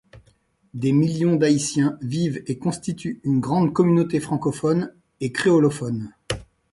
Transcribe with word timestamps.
Des 0.73 0.93
millions 0.93 1.35
d'Haïtiens 1.35 1.95
vivent 2.01 2.41
et 2.47 2.57
constituent 2.57 3.21
une 3.23 3.39
grande 3.39 3.71
communauté 3.71 4.19
francophone 4.19 4.91
et 5.19 5.31
creolophone. 5.31 6.11